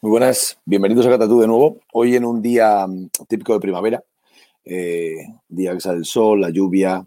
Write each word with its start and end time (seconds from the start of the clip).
Muy 0.00 0.12
buenas, 0.12 0.56
bienvenidos 0.64 1.04
a 1.06 1.10
Catatú 1.10 1.40
de 1.40 1.48
nuevo. 1.48 1.80
Hoy 1.92 2.14
en 2.14 2.24
un 2.24 2.40
día 2.40 2.86
mm, 2.86 3.08
típico 3.26 3.52
de 3.52 3.58
primavera, 3.58 4.04
eh, 4.64 5.16
día 5.48 5.74
que 5.74 5.80
sale 5.80 5.98
el 5.98 6.04
sol, 6.04 6.40
la 6.40 6.50
lluvia, 6.50 7.04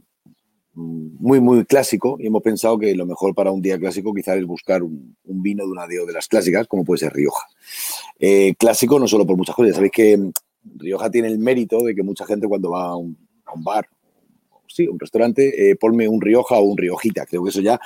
mm, 0.73 1.15
muy, 1.17 1.39
muy 1.39 1.63
clásico. 1.63 2.17
Y 2.19 2.27
hemos 2.27 2.43
pensado 2.43 2.77
que 2.77 2.93
lo 2.93 3.05
mejor 3.05 3.33
para 3.33 3.49
un 3.49 3.61
día 3.61 3.79
clásico 3.79 4.13
quizás 4.13 4.35
es 4.39 4.45
buscar 4.45 4.83
un, 4.83 5.15
vino 5.23 5.63
de 5.63 5.71
una 5.71 5.87
de, 5.87 6.05
las 6.11 6.27
clásicas, 6.27 6.67
como 6.67 6.83
puede 6.83 6.97
ser 6.99 7.13
Rioja. 7.13 7.47
Eh, 8.19 8.55
clásico 8.59 8.99
no 8.99 9.07
solo 9.07 9.25
por 9.25 9.37
muchas 9.37 9.55
cosas, 9.55 9.75
sabéis 9.75 9.93
que 9.93 10.17
mm, 10.17 10.31
Rioja 10.75 11.09
tiene 11.09 11.29
el 11.29 11.39
mérito 11.39 11.81
de 11.85 11.95
que 11.95 12.03
mucha 12.03 12.25
gente 12.25 12.45
cuando 12.45 12.71
va 12.71 12.89
a 12.89 12.97
un, 12.97 13.15
bar, 13.55 13.87
sí, 14.67 14.85
un 14.85 14.99
restaurante, 14.99 15.69
eh, 15.69 15.77
ponme 15.77 16.09
un 16.09 16.19
Rioja 16.19 16.55
o 16.55 16.63
un 16.63 16.77
Riojita. 16.77 17.25
Creo 17.25 17.41
que 17.41 17.51
eso 17.51 17.61
ya 17.61 17.79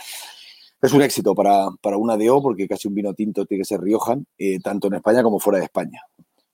es 0.85 0.93
un 0.93 1.01
éxito 1.01 1.33
para, 1.35 1.69
para 1.81 1.97
una 1.97 2.17
DO 2.17 2.41
porque 2.41 2.67
casi 2.67 2.87
un 2.87 2.95
vino 2.95 3.13
tinto 3.13 3.45
tiene 3.45 3.61
que 3.61 3.65
ser 3.65 3.81
Rioja, 3.81 4.17
eh, 4.37 4.59
tanto 4.59 4.87
en 4.87 4.95
España 4.95 5.23
como 5.23 5.39
fuera 5.39 5.59
de 5.59 5.65
España. 5.65 6.01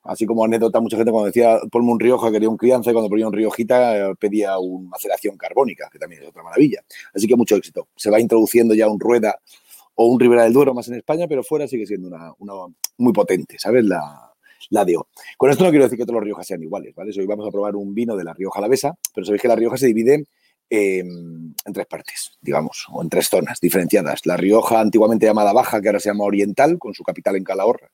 Así 0.03 0.25
como 0.25 0.43
anécdota, 0.43 0.79
mucha 0.79 0.97
gente 0.97 1.11
cuando 1.11 1.27
decía 1.27 1.59
ponme 1.71 1.91
un 1.91 1.99
Rioja 1.99 2.31
quería 2.31 2.49
un 2.49 2.57
crianza 2.57 2.89
y 2.89 2.93
cuando 2.93 3.09
ponía 3.09 3.27
un 3.27 3.33
Riojita 3.33 3.97
eh, 3.97 4.15
pedía 4.19 4.57
una 4.57 4.89
maceración 4.89 5.37
carbónica, 5.37 5.89
que 5.91 5.99
también 5.99 6.23
es 6.23 6.29
otra 6.29 6.43
maravilla. 6.43 6.83
Así 7.13 7.27
que 7.27 7.35
mucho 7.35 7.55
éxito. 7.55 7.87
Se 7.95 8.09
va 8.09 8.19
introduciendo 8.19 8.73
ya 8.73 8.87
un 8.87 8.99
Rueda 8.99 9.39
o 9.95 10.05
un 10.05 10.19
Ribera 10.19 10.43
del 10.43 10.53
Duero 10.53 10.73
más 10.73 10.87
en 10.87 10.95
España, 10.95 11.27
pero 11.27 11.43
fuera 11.43 11.67
sigue 11.67 11.85
siendo 11.85 12.07
una, 12.07 12.33
una 12.39 12.53
muy 12.97 13.13
potente, 13.13 13.57
¿sabes? 13.59 13.85
La, 13.85 14.31
la 14.69 14.85
DO. 14.85 15.07
Con 15.37 15.51
esto 15.51 15.63
no 15.63 15.69
quiero 15.69 15.85
decir 15.85 15.97
que 15.97 16.05
todos 16.05 16.15
los 16.15 16.23
Riojas 16.23 16.47
sean 16.47 16.63
iguales, 16.63 16.95
¿vale? 16.95 17.11
Hoy 17.15 17.25
vamos 17.27 17.47
a 17.47 17.51
probar 17.51 17.75
un 17.75 17.93
vino 17.93 18.15
de 18.15 18.23
la 18.23 18.33
Rioja 18.33 18.59
Alavesa, 18.59 18.95
pero 19.13 19.25
sabéis 19.25 19.41
que 19.41 19.47
la 19.47 19.55
Rioja 19.55 19.77
se 19.77 19.87
divide 19.87 20.25
en 20.71 21.53
tres 21.73 21.85
partes, 21.85 22.37
digamos, 22.41 22.85
o 22.91 23.01
en 23.03 23.09
tres 23.09 23.27
zonas 23.27 23.59
diferenciadas. 23.59 24.25
La 24.25 24.37
Rioja, 24.37 24.79
antiguamente 24.79 25.25
llamada 25.25 25.51
Baja, 25.51 25.81
que 25.81 25.89
ahora 25.89 25.99
se 25.99 26.09
llama 26.09 26.23
Oriental, 26.23 26.79
con 26.79 26.93
su 26.93 27.03
capital 27.03 27.35
en 27.35 27.43
Calahorra. 27.43 27.91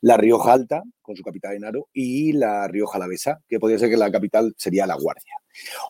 La 0.00 0.16
Rioja 0.16 0.54
Alta, 0.54 0.82
con 1.02 1.14
su 1.14 1.22
capital 1.22 1.54
en 1.54 1.64
Aro. 1.66 1.88
Y 1.92 2.32
la 2.32 2.66
Rioja 2.68 2.96
Alavesa, 2.96 3.40
que 3.46 3.60
podría 3.60 3.78
ser 3.78 3.90
que 3.90 3.98
la 3.98 4.10
capital 4.10 4.54
sería 4.56 4.86
La 4.86 4.96
Guardia. 4.96 5.34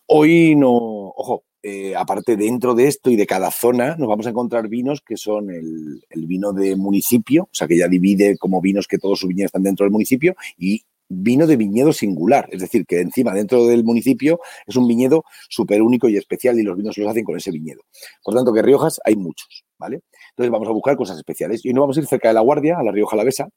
Hoy 0.07 0.57
no, 0.57 0.73
ojo, 0.73 1.45
eh, 1.63 1.95
aparte 1.95 2.37
dentro 2.37 2.75
de 2.75 2.89
esto 2.89 3.09
y 3.11 3.17
de 3.17 3.27
cada 3.27 3.53
zona, 3.53 3.95
nos 3.97 4.09
vamos 4.09 4.27
a 4.27 4.31
encontrar 4.31 4.69
vinos 4.69 5.03
que 5.07 5.17
son 5.17 5.51
el, 5.51 6.05
el, 6.11 6.27
vino 6.27 6.53
de 6.53 6.75
municipio, 6.75 7.45
o 7.45 7.55
sea, 7.55 7.69
que 7.69 7.79
ya 7.79 7.89
divide 7.89 8.37
como 8.37 8.61
vinos 8.61 8.89
que 8.89 8.99
todos 8.99 9.21
sus 9.21 9.29
viñedos 9.29 9.49
están 9.49 9.63
dentro 9.63 9.85
del 9.85 9.93
municipio, 9.93 10.35
y 10.59 10.85
vino 11.09 11.47
de 11.47 11.57
viñedo 11.57 11.93
singular, 11.93 12.49
es 12.51 12.61
decir, 12.61 12.85
que 12.87 13.01
encima 13.01 13.33
dentro 13.33 13.67
del 13.67 13.85
municipio 13.85 14.41
es 14.67 14.77
un 14.77 14.89
viñedo 14.89 15.25
súper 15.49 15.83
único 15.83 16.09
y 16.09 16.17
especial 16.17 16.59
y 16.59 16.63
los 16.63 16.77
vinos 16.77 16.97
los 16.99 17.09
hacen 17.09 17.25
con 17.25 17.37
ese 17.37 17.51
viñedo. 17.51 17.83
Por 18.23 18.35
tanto, 18.35 18.53
que 18.53 18.63
Riojas 18.63 19.01
hay 19.05 19.17
muchos, 19.17 19.65
¿vale? 19.79 20.03
Entonces 20.31 20.51
vamos 20.51 20.69
a 20.69 20.73
buscar 20.73 20.97
cosas 20.97 21.17
especiales. 21.17 21.65
Y 21.65 21.73
no 21.73 21.83
vamos 21.83 21.97
a 21.97 22.01
ir 22.01 22.07
cerca 22.07 22.29
de 22.29 22.35
La 22.35 22.41
Guardia, 22.41 22.79
a 22.79 22.83
la 22.83 22.93
Rioja 22.93 23.15
Alavesa, 23.15 23.49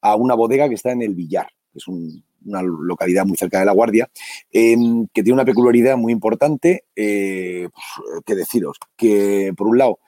a 0.00 0.16
una 0.16 0.34
bodega 0.34 0.68
que 0.68 0.74
está 0.74 0.92
en 0.92 1.02
el 1.02 1.14
Villar, 1.14 1.48
que 1.72 1.78
es 1.78 1.88
una 1.88 2.62
localidad 2.62 3.24
muy 3.24 3.36
cerca 3.36 3.60
de 3.60 3.66
La 3.66 3.72
Guardia, 3.72 4.08
em, 4.52 5.06
que 5.12 5.22
tiene 5.22 5.34
una 5.34 5.44
peculiaridad 5.44 5.96
muy 5.96 6.12
importante, 6.12 6.84
eh, 6.94 7.68
pues, 7.72 8.22
que 8.24 8.34
deciros, 8.34 8.76
que 8.96 9.52
por 9.56 9.68
un 9.68 9.78
lado, 9.78 9.98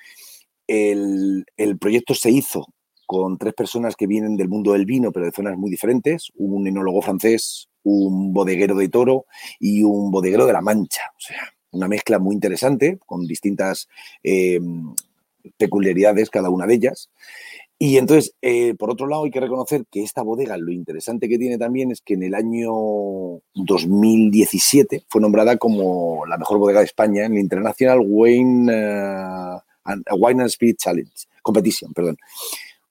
el, 0.66 1.44
el 1.56 1.78
proyecto 1.78 2.14
se 2.14 2.30
hizo 2.30 2.66
con 3.10 3.38
tres 3.38 3.54
personas 3.54 3.96
que 3.96 4.06
vienen 4.06 4.36
del 4.36 4.48
mundo 4.48 4.72
del 4.72 4.86
vino, 4.86 5.10
pero 5.10 5.26
de 5.26 5.32
zonas 5.32 5.58
muy 5.58 5.68
diferentes, 5.68 6.30
un 6.36 6.68
enólogo 6.68 7.02
francés, 7.02 7.68
un 7.82 8.32
bodeguero 8.32 8.76
de 8.76 8.88
toro 8.88 9.26
y 9.58 9.82
un 9.82 10.12
bodeguero 10.12 10.46
de 10.46 10.52
la 10.52 10.60
Mancha. 10.60 11.02
O 11.16 11.20
sea, 11.20 11.52
una 11.72 11.88
mezcla 11.88 12.20
muy 12.20 12.36
interesante, 12.36 13.00
con 13.04 13.26
distintas 13.26 13.88
eh, 14.22 14.60
peculiaridades 15.56 16.30
cada 16.30 16.50
una 16.50 16.68
de 16.68 16.74
ellas. 16.74 17.10
Y 17.80 17.96
entonces, 17.96 18.36
eh, 18.42 18.74
por 18.74 18.92
otro 18.92 19.08
lado, 19.08 19.24
hay 19.24 19.32
que 19.32 19.40
reconocer 19.40 19.86
que 19.90 20.04
esta 20.04 20.22
bodega, 20.22 20.56
lo 20.56 20.70
interesante 20.70 21.28
que 21.28 21.36
tiene 21.36 21.58
también 21.58 21.90
es 21.90 22.02
que 22.02 22.14
en 22.14 22.22
el 22.22 22.36
año 22.36 22.70
2017 23.54 25.02
fue 25.08 25.20
nombrada 25.20 25.56
como 25.56 26.24
la 26.26 26.38
mejor 26.38 26.58
bodega 26.58 26.78
de 26.78 26.86
España 26.86 27.24
en 27.24 27.32
el 27.32 27.40
International 27.40 27.98
Wine, 28.06 28.72
Wine 30.16 30.42
and 30.42 30.50
Spirit 30.50 30.78
Challenge, 30.78 31.10
Competition, 31.42 31.92
perdón 31.92 32.16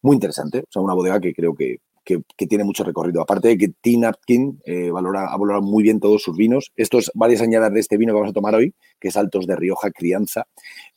muy 0.01 0.15
interesante. 0.15 0.59
O 0.59 0.71
sea, 0.71 0.81
una 0.81 0.93
bodega 0.93 1.19
que 1.19 1.33
creo 1.33 1.55
que, 1.55 1.79
que, 2.03 2.47
tiene 2.47 2.63
mucho 2.63 2.83
recorrido. 2.83 3.21
Aparte 3.21 3.49
de 3.49 3.57
que 3.57 3.69
Tim 3.81 4.03
Atkin 4.03 4.59
eh, 4.65 4.89
valora, 4.89 5.27
ha 5.27 5.37
valorado 5.37 5.61
muy 5.61 5.83
bien 5.83 5.99
todos 5.99 6.23
sus 6.23 6.35
vinos. 6.35 6.71
Estos 6.75 7.11
varias 7.13 7.41
añadas 7.41 7.71
de 7.73 7.79
este 7.79 7.97
vino 7.97 8.13
que 8.13 8.15
vamos 8.15 8.31
a 8.31 8.33
tomar 8.33 8.55
hoy, 8.55 8.73
que 8.99 9.09
es 9.09 9.17
Altos 9.17 9.45
de 9.45 9.55
Rioja 9.55 9.91
Crianza, 9.91 10.47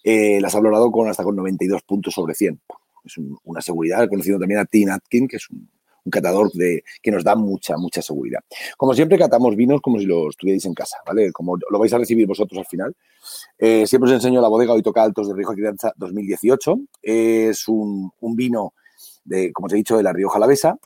eh, 0.02 0.40
las 0.40 0.54
ha 0.54 0.58
valorado 0.58 0.90
con 0.90 1.08
hasta 1.08 1.24
con 1.24 1.36
92 1.36 1.82
puntos 1.82 2.14
sobre 2.14 2.34
100. 2.34 2.60
Es 3.04 3.14
una 3.44 3.60
seguridad, 3.60 4.08
conociendo 4.08 4.40
también 4.40 4.60
a 4.60 4.64
Tim 4.64 4.90
Atkin, 4.90 5.26
que 5.26 5.36
es 5.36 5.50
un, 5.50 5.68
catador 6.10 6.50
de, 6.52 6.82
que 7.00 7.12
nos 7.12 7.22
da 7.22 7.36
mucha, 7.36 7.76
mucha 7.76 8.02
seguridad. 8.02 8.40
Como 8.76 8.92
siempre, 8.92 9.16
catamos 9.16 9.54
vinos 9.54 9.80
como 9.80 10.00
si 10.00 10.06
los 10.06 10.36
tuvierais 10.36 10.64
en 10.64 10.74
casa, 10.74 10.96
¿vale? 11.06 11.30
Como 11.30 11.56
lo 11.56 11.78
vais 11.78 11.92
a 11.92 11.98
recibir 11.98 12.26
vosotros 12.26 12.58
al 12.58 12.66
final. 12.66 12.96
Eh, 13.56 13.86
siempre 13.86 14.10
os 14.10 14.14
enseño 14.14 14.40
la 14.40 14.48
bodega, 14.48 14.72
hoy 14.72 14.82
toca 14.82 15.02
Altos 15.02 15.28
de 15.28 15.34
Rioja 15.34 15.54
Crianza 15.54 15.92
2018. 15.96 16.76
es 17.02 17.68
un, 17.68 18.10
un 18.18 18.34
vino 18.34 18.74
de, 19.24 19.52
como 19.52 19.66
os 19.66 19.72
he 19.72 19.76
dicho, 19.76 19.96
de 19.96 20.02
la 20.02 20.12
Rioja 20.12 20.36
Alavesa. 20.36 20.78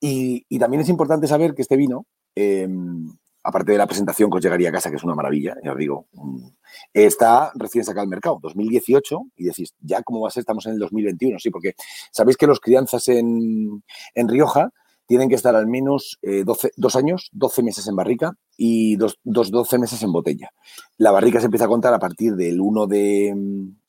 Y, 0.00 0.44
y 0.48 0.58
también 0.58 0.82
es 0.82 0.88
importante 0.88 1.26
saber 1.26 1.54
que 1.54 1.62
este 1.62 1.76
vino, 1.76 2.06
em, 2.34 3.10
aparte 3.42 3.72
de 3.72 3.78
la 3.78 3.86
presentación 3.86 4.30
que 4.30 4.36
os 4.38 4.42
llegaría 4.42 4.68
a 4.68 4.72
casa, 4.72 4.90
que 4.90 4.96
es 4.96 5.04
una 5.04 5.14
maravilla, 5.14 5.56
ya 5.62 5.72
os 5.72 5.78
digo, 5.78 6.06
mm, 6.12 6.46
está 6.92 7.52
recién 7.54 7.84
sacado 7.84 8.02
al 8.02 8.08
mercado, 8.08 8.38
2018, 8.42 9.22
y 9.36 9.44
decís, 9.44 9.74
ya 9.80 10.02
cómo 10.02 10.20
va 10.20 10.28
a 10.28 10.30
ser, 10.30 10.40
estamos 10.42 10.66
en 10.66 10.72
el 10.74 10.78
2021, 10.78 11.38
sí, 11.38 11.50
porque 11.50 11.74
sabéis 12.10 12.36
que 12.36 12.46
los 12.46 12.60
crianzas 12.60 13.08
en, 13.08 13.82
en 14.14 14.28
Rioja 14.28 14.72
tienen 15.06 15.28
que 15.28 15.34
estar 15.34 15.54
al 15.54 15.66
menos 15.66 16.18
eh, 16.22 16.44
dos 16.44 16.96
años, 16.96 17.28
12 17.32 17.62
meses 17.62 17.86
en 17.86 17.96
barrica 17.96 18.32
y 18.56 18.96
dos, 18.96 19.18
dos, 19.22 19.50
12 19.50 19.78
meses 19.78 20.02
en 20.02 20.12
botella. 20.12 20.50
La 20.96 21.10
barrica 21.10 21.40
se 21.40 21.46
empieza 21.46 21.66
a 21.66 21.68
contar 21.68 21.92
a 21.92 21.98
partir 21.98 22.34
del 22.34 22.60
1 22.60 22.86
de, 22.86 23.34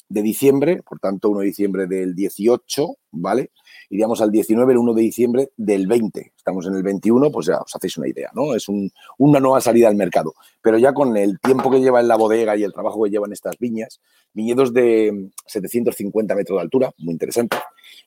de 0.10 0.22
diciembre, 0.22 0.84
por 0.84 1.00
tanto 1.00 1.30
1 1.30 1.40
de 1.40 1.46
diciembre 1.46 1.88
del 1.88 2.16
18, 2.16 2.88
¿vale? 3.12 3.52
Iríamos 3.90 4.22
al 4.22 4.32
19, 4.32 4.74
el 4.74 4.78
1 4.80 4.94
de 4.94 5.02
diciembre 5.02 5.50
del 5.58 5.88
20. 5.88 6.34
Estamos 6.36 6.66
en 6.68 6.76
el 6.76 6.84
21, 6.84 7.32
pues 7.32 7.48
ya 7.48 7.60
os 7.60 7.76
hacéis 7.76 7.98
una 7.98 8.08
idea, 8.08 8.32
¿no? 8.34 8.56
Es 8.56 8.68
una 8.68 9.40
nueva 9.40 9.62
salida 9.62 9.88
al 9.88 9.96
mercado. 9.96 10.34
Pero 10.62 10.78
ya 10.78 10.94
con 10.94 11.16
el 11.18 11.40
tiempo 11.40 11.70
que 11.72 11.80
lleva 11.80 12.00
en 12.00 12.08
la 12.08 12.16
bodega 12.16 12.56
y 12.56 12.64
el 12.64 12.74
trabajo 12.74 13.04
que 13.04 13.10
llevan 13.10 13.32
estas 13.32 13.58
viñas, 13.58 14.02
viñedos 14.34 14.74
de 14.74 15.30
750 15.46 16.36
metros 16.36 16.58
de 16.58 16.62
altura, 16.62 16.92
muy 16.98 17.14
interesante. 17.14 17.58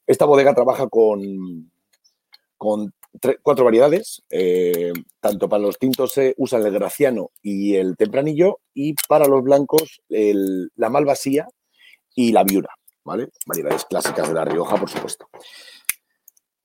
Esta 0.07 0.25
bodega 0.25 0.55
trabaja 0.55 0.89
con, 0.89 1.71
con 2.57 2.93
cuatro 3.43 3.65
variedades. 3.65 4.23
Eh, 4.31 4.93
tanto 5.21 5.49
para 5.49 5.63
los 5.63 5.79
tintos 5.79 6.13
se 6.13 6.35
usa 6.37 6.59
el 6.59 6.71
graciano 6.71 7.31
y 7.43 7.77
el 7.77 7.97
tempranillo, 7.97 8.61
y 8.75 8.95
para 9.09 9.27
los 9.27 9.43
blancos 9.43 10.03
la 10.09 10.91
malvasía 10.91 11.49
y 12.15 12.33
la 12.33 12.45
viura. 12.45 12.78
¿Vale? 13.09 13.31
Variedades 13.47 13.87
clásicas 13.87 14.29
de 14.29 14.35
La 14.35 14.45
Rioja, 14.45 14.77
por 14.77 14.91
supuesto. 14.91 15.29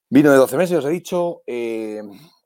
Vino 0.09 0.31
de 0.31 0.37
12 0.37 0.57
meses, 0.57 0.77
os 0.77 0.85
he 0.85 0.89
dicho, 0.89 1.41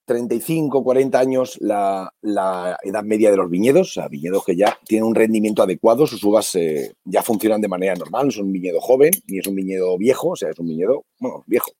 35, 0.05 0.79
eh, 0.79 0.83
40 0.83 1.19
años 1.19 1.57
la, 1.59 2.13
edad 2.21 3.03
media 3.03 3.29
de 3.29 3.37
los 3.37 3.49
viñedos, 3.49 3.89
o 3.89 3.91
sea, 3.91 4.07
viñedos 4.07 4.45
que 4.45 4.55
ya 4.55 4.77
tienen 4.85 5.05
un 5.05 5.15
rendimiento 5.15 5.63
adecuado, 5.63 6.07
sus 6.07 6.23
uvas 6.23 6.55
eh, 6.55 6.93
ya 7.03 7.23
funcionan 7.23 7.59
de 7.59 7.67
manera 7.67 7.95
normal, 7.95 8.27
no 8.27 8.29
es 8.29 8.37
un 8.37 8.53
viñedo 8.53 8.79
joven 8.79 9.11
ni 9.27 9.39
es 9.39 9.47
un 9.47 9.55
viñedo 9.55 9.97
viejo, 9.97 10.29
o 10.29 10.35
sea, 10.37 10.51
es 10.51 10.59
un 10.59 10.67
viñedo, 10.67 11.03
bueno, 11.19 11.43
viejo. 11.45 11.71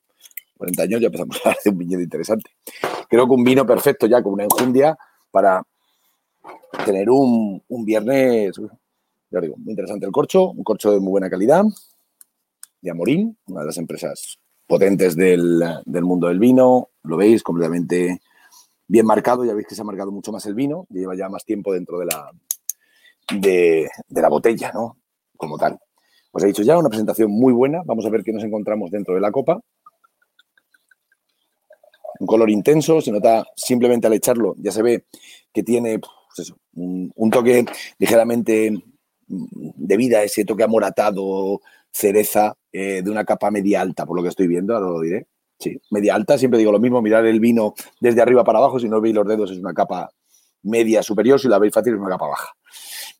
40 0.58 0.84
años 0.84 1.02
ya 1.02 1.06
empezamos 1.06 1.38
a 1.38 1.40
hablar 1.40 1.58
de 1.64 1.70
un 1.70 1.78
viñedo 1.78 2.02
interesante. 2.02 2.50
Creo 3.08 3.26
que 3.28 3.34
un 3.34 3.44
vino 3.44 3.66
perfecto 3.66 4.08
ya 4.08 4.22
con 4.22 4.34
una 4.34 4.44
enjundia 4.44 4.98
para 5.32 5.64
tener 6.84 7.10
un, 7.10 7.64
un 7.68 7.86
viernes, 7.86 8.58
ya 9.30 9.40
digo, 9.40 9.56
muy 9.58 9.72
interesante 9.72 10.06
el 10.06 10.12
corcho, 10.12 10.50
un 10.50 10.64
corcho 10.64 10.92
de 10.92 11.00
muy 11.00 11.12
buena 11.12 11.30
calidad, 11.30 11.64
de 12.82 12.92
Amorín, 12.92 13.38
una 13.48 13.62
de 13.62 13.68
las 13.68 13.78
empresas 13.78 14.40
potentes 14.68 15.16
del, 15.16 15.64
mundo 16.04 16.28
del 16.28 16.40
vino. 16.40 16.90
Lo 17.04 17.18
veis 17.18 17.44
completamente 17.44 18.22
bien 18.88 19.06
marcado. 19.06 19.46
Ya 19.46 19.54
veis 19.54 19.68
que 19.68 19.76
se 19.76 19.82
ha 19.82 19.86
marcado 19.86 20.12
mucho 20.12 20.32
más 20.32 20.46
el 20.46 20.54
vino. 20.54 20.86
Lleva 20.90 21.16
ya 21.16 21.30
más 21.30 21.46
tiempo 21.46 21.74
dentro 21.74 22.00
de 22.00 22.06
la, 22.06 22.32
de, 23.34 23.90
la 24.10 24.30
botella, 24.30 24.72
¿no? 24.74 24.98
Como 25.36 25.58
tal. 25.58 25.80
Os 26.32 26.44
he 26.44 26.48
dicho 26.48 26.64
ya, 26.64 26.78
una 26.78 26.90
presentación 26.90 27.32
muy 27.32 27.54
buena. 27.54 27.82
Vamos 27.86 28.06
a 28.06 28.10
ver 28.10 28.24
qué 28.24 28.34
nos 28.34 28.44
encontramos 28.44 28.92
dentro 28.92 29.16
de 29.16 29.22
la 29.22 29.32
copa. 29.32 29.60
Un 32.20 32.28
color 32.28 32.50
intenso, 32.50 33.00
se 33.00 33.12
nota 33.12 33.46
simplemente 33.56 34.08
al 34.08 34.14
echarlo, 34.14 34.56
ya 34.58 34.72
se 34.72 34.82
ve 34.82 35.06
que 35.54 35.62
tiene 35.62 36.00
pues 36.00 36.52
un, 36.74 37.30
toque 37.32 37.66
ligeramente 38.00 38.72
de 39.28 39.98
vida, 39.98 40.24
ese 40.24 40.46
toque 40.46 40.64
amoratado, 40.64 41.62
cereza 41.92 42.56
eh, 42.72 43.02
de 43.04 43.12
una 43.12 43.26
capa 43.26 43.52
media 43.52 43.82
alta, 43.82 44.06
por 44.06 44.16
lo 44.16 44.24
que 44.24 44.30
estoy 44.30 44.48
viendo, 44.48 44.74
ahora 44.76 44.88
lo 44.88 45.02
diré. 45.02 45.28
Sí, 45.60 45.80
media 45.90 46.14
alta, 46.16 46.38
siempre 46.38 46.60
digo 46.60 46.72
lo 46.72 46.80
mismo, 46.80 47.02
mirar 47.02 47.26
el 47.26 47.40
vino 47.40 47.74
desde 48.00 48.22
arriba 48.22 48.44
para 48.44 48.60
abajo, 48.60 48.80
si 48.80 48.88
no 48.88 49.02
veis 49.02 49.16
los 49.16 49.28
dedos 49.28 49.52
es 49.52 49.58
una 49.58 49.74
capa 49.74 50.12
media 50.62 51.02
superior, 51.02 51.40
si 51.40 51.48
la 51.48 51.58
veis 51.58 51.74
fácil 51.74 51.94
es 51.94 52.00
una 52.00 52.10
capa 52.10 52.28
baja. 52.28 52.50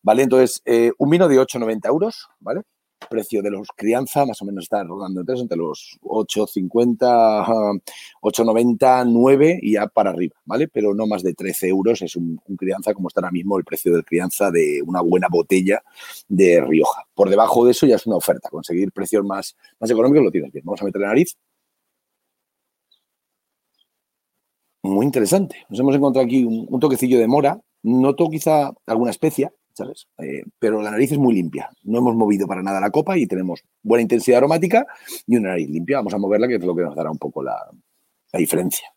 ¿Vale? 0.02 0.22
Entonces, 0.22 0.62
eh, 0.64 0.92
un 0.98 1.10
vino 1.10 1.26
de 1.26 1.40
8,90 1.40 1.88
euros, 1.88 2.28
¿vale? 2.38 2.62
Precio 3.08 3.42
de 3.42 3.50
los 3.50 3.68
crianza 3.74 4.26
más 4.26 4.40
o 4.42 4.44
menos 4.44 4.64
está 4.64 4.82
rodando 4.84 5.20
entre, 5.20 5.56
los 5.56 5.98
8,50, 6.02 7.80
8,90, 8.20 9.06
9 9.06 9.60
y 9.62 9.72
ya 9.72 9.86
para 9.86 10.10
arriba, 10.10 10.36
¿vale? 10.44 10.68
Pero 10.68 10.94
no 10.94 11.06
más 11.06 11.22
de 11.22 11.34
13 11.34 11.68
euros 11.68 12.02
es 12.02 12.16
un, 12.16 12.40
crianza 12.56 12.94
como 12.94 13.08
está 13.08 13.20
ahora 13.20 13.30
mismo 13.30 13.58
el 13.58 13.64
precio 13.64 13.94
de 13.94 14.02
crianza 14.02 14.50
de 14.50 14.82
una 14.86 15.00
buena 15.00 15.28
botella 15.30 15.82
de 16.28 16.60
Rioja. 16.60 17.04
Por 17.14 17.30
debajo 17.30 17.64
de 17.64 17.72
eso 17.72 17.86
ya 17.86 17.96
es 17.96 18.06
una 18.06 18.16
oferta. 18.16 18.48
Conseguir 18.50 18.92
precios 18.92 19.24
más, 19.24 19.56
más 19.80 19.90
económicos 19.90 20.24
lo 20.24 20.30
tienes 20.30 20.52
bien. 20.52 20.64
Vamos 20.64 20.82
a 20.82 20.84
meter 20.84 21.00
la 21.00 21.08
nariz. 21.08 21.36
Muy 24.82 25.04
interesante. 25.04 25.66
Nos 25.68 25.80
hemos 25.80 25.94
encontrado 25.94 26.24
aquí 26.24 26.44
un, 26.44 26.66
un 26.68 26.80
toquecillo 26.80 27.18
de 27.18 27.26
mora. 27.26 27.60
Noto 27.82 28.28
quizá 28.28 28.72
alguna 28.86 29.10
especia, 29.10 29.52
eh, 30.18 30.42
pero 30.58 30.82
la 30.82 30.90
nariz 30.90 31.12
es 31.12 31.18
muy 31.18 31.34
limpia. 31.34 31.70
No 31.82 31.98
hemos 31.98 32.14
movido 32.14 32.46
para 32.46 32.62
nada 32.62 32.80
la 32.80 32.90
copa 32.90 33.16
y 33.18 33.26
tenemos 33.26 33.62
buena 33.82 34.02
intensidad 34.02 34.38
aromática 34.38 34.86
y 35.26 35.36
una 35.36 35.50
nariz 35.50 35.68
limpia. 35.68 35.98
Vamos 35.98 36.14
a 36.14 36.18
moverla, 36.18 36.48
que 36.48 36.56
es 36.56 36.64
lo 36.64 36.74
que 36.74 36.82
nos 36.82 36.94
dará 36.94 37.10
un 37.10 37.18
poco 37.18 37.42
la, 37.42 37.56
diferencia. 38.32 38.88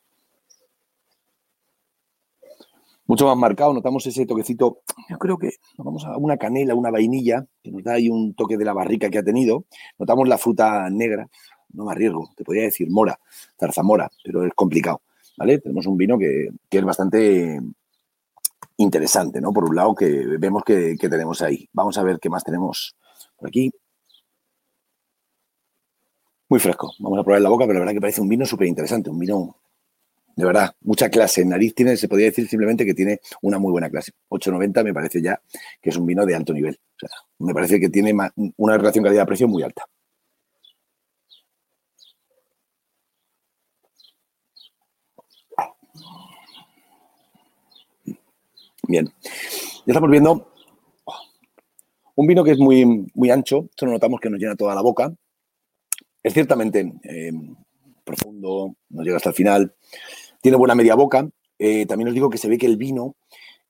Mucho 3.05 3.25
más 3.25 3.37
marcado, 3.37 3.73
notamos 3.73 4.05
ese 4.05 4.25
toquecito, 4.25 4.83
yo 5.09 5.17
creo 5.17 5.37
que 5.37 5.51
vamos 5.77 6.05
a 6.05 6.15
una 6.15 6.37
canela, 6.37 6.75
una 6.75 6.91
vainilla, 6.91 7.45
que 7.61 7.71
nos 7.71 7.83
da 7.83 7.93
ahí 7.93 8.07
un 8.07 8.33
toque 8.35 8.57
de 8.57 8.63
la 8.63 8.73
barrica 8.73 9.09
que 9.09 9.17
ha 9.17 9.23
tenido. 9.23 9.65
Notamos 9.99 10.29
la 10.29 10.37
fruta 10.37 10.89
negra, 10.89 11.27
no 11.73 11.85
me 11.85 11.91
arriesgo, 11.91 12.29
te 12.37 12.45
podría 12.45 12.63
decir 12.63 12.89
mora, 12.89 13.19
zarzamora, 13.59 14.09
pero 14.23 14.45
es 14.45 14.53
complicado. 14.53 15.01
¿vale? 15.37 15.59
Tenemos 15.59 15.87
un 15.87 15.97
vino 15.97 16.17
que, 16.17 16.49
que 16.69 16.77
es 16.77 16.85
bastante 16.85 17.59
interesante, 18.81 19.41
¿no? 19.41 19.51
Por 19.53 19.65
un 19.65 19.75
lado, 19.75 19.95
que 19.95 20.25
vemos 20.39 20.63
que, 20.63 20.95
tenemos 20.97 21.41
ahí. 21.41 21.69
Vamos 21.73 21.97
a 21.97 22.03
ver 22.03 22.19
qué 22.19 22.29
más 22.29 22.43
tenemos 22.43 22.95
por 23.37 23.47
aquí. 23.47 23.71
Muy 26.49 26.59
fresco. 26.59 26.93
Vamos 26.99 27.19
a 27.19 27.23
probar 27.23 27.41
la 27.41 27.49
boca, 27.49 27.65
pero 27.65 27.75
la 27.75 27.79
verdad 27.81 27.93
que 27.93 28.01
parece 28.01 28.21
un 28.21 28.29
vino 28.29 28.45
súper 28.45 28.67
interesante, 28.67 29.09
un 29.09 29.19
vino 29.19 29.55
de 30.35 30.45
verdad, 30.45 30.73
mucha 30.81 31.09
clase. 31.09 31.41
En 31.41 31.49
nariz 31.49 31.75
tiene, 31.75 31.97
se 31.97 32.07
podría 32.07 32.27
decir 32.27 32.47
simplemente 32.47 32.85
que 32.85 32.93
tiene 32.93 33.19
una 33.41 33.59
muy 33.59 33.71
buena 33.71 33.89
clase. 33.89 34.13
8,90 34.29 34.83
me 34.83 34.93
parece 34.93 35.21
ya 35.21 35.41
que 35.81 35.89
es 35.89 35.97
un 35.97 36.05
vino 36.05 36.25
de 36.25 36.35
alto 36.35 36.53
nivel. 36.53 36.79
O 36.95 36.99
sea, 36.99 37.09
me 37.39 37.53
parece 37.53 37.79
que 37.79 37.89
tiene 37.89 38.13
una 38.57 38.77
relación 38.77 39.03
calidad-precio 39.03 39.47
muy 39.47 39.63
alta. 39.63 39.85
Bien. 48.91 49.05
Ya 49.85 49.93
estamos 49.93 50.09
viendo 50.09 50.51
un 52.15 52.27
vino 52.27 52.43
que 52.43 52.51
es 52.51 52.57
muy, 52.57 53.07
muy 53.13 53.31
ancho. 53.31 53.67
Esto 53.69 53.85
lo 53.85 53.93
notamos 53.93 54.19
que 54.19 54.29
nos 54.29 54.37
llena 54.37 54.57
toda 54.57 54.75
la 54.75 54.81
boca. 54.81 55.15
Es 56.21 56.33
ciertamente 56.33 56.91
eh, 57.03 57.31
profundo, 58.03 58.75
nos 58.89 59.05
llega 59.05 59.15
hasta 59.15 59.29
el 59.29 59.35
final. 59.35 59.73
Tiene 60.41 60.57
buena 60.57 60.75
media 60.75 60.95
boca. 60.95 61.25
Eh, 61.57 61.85
también 61.85 62.09
os 62.09 62.13
digo 62.13 62.29
que 62.29 62.37
se 62.37 62.49
ve 62.49 62.57
que 62.57 62.65
el 62.65 62.75
vino 62.75 63.15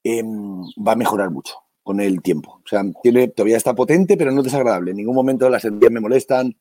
em, 0.03 0.63
va 0.85 0.93
a 0.93 0.95
mejorar 0.95 1.29
mucho 1.29 1.53
con 1.83 1.99
el 1.99 2.23
tiempo. 2.23 2.59
O 2.65 2.67
sea, 2.67 2.83
tiene, 3.03 3.27
todavía 3.27 3.57
está 3.57 3.75
potente, 3.75 4.17
pero 4.17 4.31
no 4.31 4.39
es 4.39 4.45
desagradable. 4.45 4.89
En 4.89 4.97
ningún 4.97 5.15
momento 5.15 5.47
las 5.51 5.65
encías 5.65 5.91
me 5.91 5.99
molestan. 5.99 6.57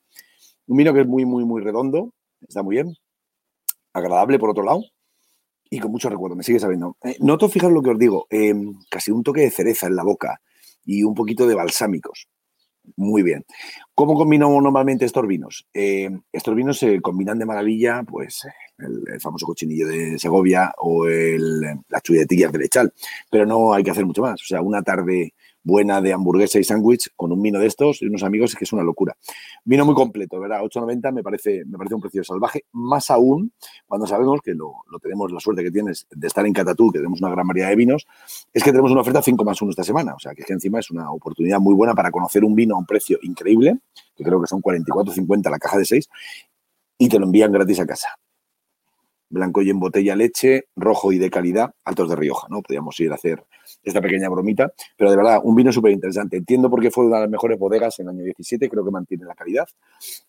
Un 0.67 0.77
vino 0.77 0.93
que 0.93 1.01
es 1.01 1.07
muy, 1.07 1.25
muy, 1.25 1.45
muy 1.45 1.63
redondo. 1.63 2.13
Está 2.47 2.61
muy 2.61 2.75
bien. 2.75 2.95
Agradable, 3.91 4.37
por 4.37 4.51
otro 4.51 4.63
lado 4.63 4.83
y 5.73 5.79
con 5.79 5.89
mucho 5.89 6.09
recuerdo, 6.09 6.35
me 6.35 6.43
sigue 6.43 6.59
sabiendo. 6.59 6.97
Eh, 7.01 7.15
noto, 7.21 7.47
fijaros 7.47 7.73
lo 7.73 7.81
que 7.81 7.91
os 7.91 7.97
digo, 7.97 8.27
em, 8.29 8.75
casi 8.89 9.09
un 9.09 9.23
toque 9.23 9.41
de 9.41 9.49
cereza 9.49 9.87
en 9.87 9.95
la 9.95 10.03
boca 10.03 10.41
y 10.85 11.03
un 11.03 11.15
poquito 11.15 11.47
de 11.47 11.55
balsámicos. 11.55 12.27
Muy 12.97 13.23
bien. 13.23 13.45
¿Cómo 13.95 14.15
combino 14.15 14.49
normalmente 14.59 15.05
estos 15.05 15.25
vinos? 15.25 15.65
Em, 15.73 16.21
estos 16.33 16.55
vinos 16.55 16.77
se 16.77 16.99
combinan 16.99 17.39
de 17.39 17.45
maravilla, 17.45 18.03
pues 18.03 18.45
el, 18.79 19.21
famoso 19.21 19.45
cochinillo 19.45 19.87
de 19.87 20.19
Segovia 20.19 20.73
o 20.77 21.07
el, 21.07 21.61
las 21.87 22.03
chulletillas 22.03 22.51
de 22.51 22.59
lechal, 22.59 22.93
pero 23.29 23.45
no 23.45 23.73
hay 23.73 23.83
que 23.83 23.91
hacer 23.91 24.05
mucho 24.05 24.23
más. 24.23 24.41
O 24.41 24.45
sea, 24.45 24.61
una 24.61 24.81
tarde 24.81 25.33
buena 25.63 26.01
de 26.01 26.13
hamburguesa 26.13 26.59
y 26.59 26.63
sándwich 26.63 27.09
con 27.15 27.31
un 27.31 27.41
vino 27.41 27.59
de 27.59 27.67
estos 27.67 28.01
y 28.01 28.07
unos 28.07 28.23
amigos 28.23 28.55
que 28.55 28.65
es 28.65 28.73
una 28.73 28.83
locura. 28.83 29.15
Vino 29.63 29.85
muy 29.85 29.95
completo, 29.95 30.39
¿verdad? 30.39 30.61
8,90 30.61 31.13
me 31.13 31.23
parece, 31.23 31.63
me 31.65 31.77
parece 31.77 31.95
un 31.95 32.01
precio 32.01 32.23
salvaje, 32.23 32.65
más 32.71 33.09
aún 33.11 33.51
cuando 33.85 34.07
sabemos 34.07 34.41
que 34.41 34.53
lo, 34.53 34.73
tenemos, 35.01 35.31
la 35.31 35.39
suerte 35.39 35.63
que 35.63 35.71
tienes 35.71 36.07
de 36.09 36.27
estar 36.27 36.45
en 36.45 36.53
Catatú, 36.53 36.91
que 36.91 36.99
tenemos 36.99 37.21
una 37.21 37.31
gran 37.31 37.47
variedad 37.47 37.69
de 37.69 37.75
vinos, 37.75 38.07
es 38.53 38.63
que 38.63 38.71
tenemos 38.71 38.91
una 38.91 39.01
oferta 39.01 39.21
5 39.21 39.43
más 39.43 39.61
1 39.61 39.71
esta 39.71 39.83
semana, 39.83 40.15
o 40.15 40.19
sea 40.19 40.33
que, 40.33 40.43
encima 40.51 40.79
es 40.79 40.91
una 40.91 41.11
oportunidad 41.11 41.59
muy 41.59 41.73
buena 41.73 41.93
para 41.95 42.11
conocer 42.11 42.43
un 42.43 42.55
vino 42.55 42.75
a 42.75 42.79
un 42.79 42.85
precio 42.85 43.17
increíble, 43.21 43.79
que 44.15 44.23
creo 44.23 44.41
que 44.41 44.47
son 44.47 44.61
44,50 44.61 45.49
la 45.49 45.59
caja 45.59 45.77
de 45.77 45.85
6, 45.85 46.09
y 46.97 47.09
te 47.09 47.19
lo 47.19 47.25
envían 47.25 47.51
gratis 47.51 47.79
a 47.79 47.85
casa 47.85 48.17
blanco 49.31 49.61
y 49.61 49.69
en 49.69 49.79
botella 49.79 50.15
leche, 50.15 50.65
rojo 50.75 51.11
y 51.11 51.17
de 51.17 51.29
calidad, 51.29 51.73
altos 51.85 52.09
de 52.09 52.15
Rioja, 52.17 52.47
¿no? 52.49 52.61
Podríamos 52.61 52.99
ir 52.99 53.11
a 53.11 53.15
hacer 53.15 53.45
esta 53.83 54.01
pequeña 54.01 54.29
bromita, 54.29 54.71
pero 54.97 55.11
de 55.11 55.17
verdad, 55.17 55.41
un 55.43 55.55
vino 55.55 55.71
súper 55.71 55.91
interesante. 55.91 56.37
Entiendo 56.37 56.69
por 56.69 56.81
qué 56.81 56.91
fue 56.91 57.05
una 57.05 57.17
de 57.17 57.21
las 57.23 57.31
mejores 57.31 57.57
bodegas 57.57 57.99
en 57.99 58.07
el 58.07 58.15
año 58.15 58.23
17, 58.25 58.69
creo 58.69 58.85
que 58.85 58.91
mantiene 58.91 59.25
la 59.25 59.35
calidad. 59.35 59.67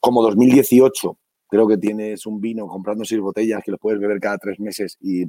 Como 0.01 0.23
2018, 0.23 1.17
creo 1.49 1.69
que 1.69 1.77
tienes 1.77 2.27
un 2.27 2.41
vino 2.41 2.67
comprando 2.67 3.05
seis 3.05 3.21
botellas 3.21 3.63
que 3.65 3.71
los 3.71 3.81
puedes 3.81 4.01
beber 4.01 4.21
cada 4.21 4.39
tres 4.39 4.59
meses 4.59 4.97
y 5.01 5.27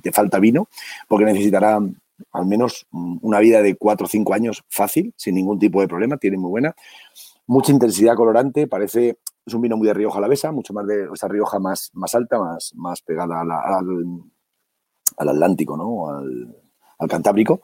te 0.00 0.12
falta 0.12 0.40
vino, 0.40 0.68
porque 1.08 1.24
necesitará 1.24 1.78
al 2.32 2.46
menos 2.46 2.86
una 2.90 3.40
vida 3.40 3.60
de 3.62 3.76
cuatro 3.76 4.06
o 4.06 4.08
cinco 4.08 4.34
años 4.34 4.64
fácil, 4.68 5.12
sin 5.16 5.34
ningún 5.34 5.58
tipo 5.58 5.80
de 5.80 5.88
problema, 5.88 6.16
tiene 6.16 6.38
muy 6.38 6.50
buena. 6.50 6.74
Mucha 7.46 7.72
intensidad 7.72 8.16
colorante, 8.16 8.66
parece 8.66 9.18
es 9.46 9.52
un 9.52 9.60
vino 9.60 9.76
muy 9.76 9.86
de 9.86 9.94
Rioja 9.94 10.18
Alavesa, 10.18 10.52
mucho 10.52 10.72
más 10.72 10.86
de 10.86 11.08
esa 11.12 11.28
Rioja 11.28 11.58
más, 11.58 11.90
más 11.92 12.14
alta, 12.14 12.38
más, 12.38 12.72
más 12.74 13.02
pegada 13.02 13.42
al, 13.42 13.50
al, 13.50 15.28
Atlántico, 15.28 15.76
¿no? 15.76 16.63
Al, 16.98 17.08
Cantábrico. 17.08 17.60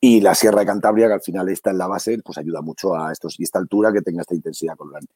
Y 0.00 0.20
la 0.20 0.34
Sierra 0.34 0.60
de 0.60 0.66
Cantabria, 0.66 1.06
que 1.06 1.14
al 1.14 1.22
final 1.22 1.48
está 1.48 1.70
en 1.70 1.78
la 1.78 1.86
base, 1.86 2.18
pues 2.22 2.38
ayuda 2.38 2.60
mucho 2.60 2.94
a 2.94 3.10
estos, 3.12 3.38
y 3.40 3.44
esta 3.44 3.58
altura 3.58 3.92
que 3.92 4.02
tenga 4.02 4.20
esta 4.20 4.34
intensidad 4.34 4.76
colorante. 4.76 5.14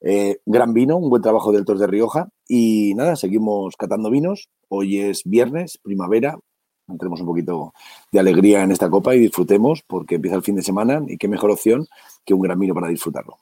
Eh, 0.00 0.38
gran 0.44 0.74
vino, 0.74 0.98
un 0.98 1.08
buen 1.08 1.22
trabajo 1.22 1.52
del 1.52 1.64
Tos 1.64 1.80
de 1.80 1.86
Rioja. 1.86 2.28
Y 2.46 2.94
nada, 2.94 3.16
seguimos 3.16 3.76
catando 3.76 4.10
vinos. 4.10 4.48
Hoy 4.68 5.00
es 5.00 5.22
viernes, 5.24 5.78
primavera. 5.82 6.38
Entremos 6.88 7.20
un 7.20 7.26
poquito 7.26 7.72
de 8.12 8.20
alegría 8.20 8.62
en 8.62 8.70
esta 8.70 8.88
copa 8.88 9.14
y 9.14 9.18
disfrutemos 9.18 9.82
porque 9.86 10.16
empieza 10.16 10.36
el 10.36 10.42
fin 10.42 10.54
de 10.54 10.62
semana 10.62 11.02
y 11.06 11.16
qué 11.16 11.26
mejor 11.26 11.50
opción 11.50 11.86
que 12.24 12.34
un 12.34 12.42
gran 12.42 12.58
vino 12.58 12.74
para 12.74 12.88
disfrutarlo. 12.88 13.38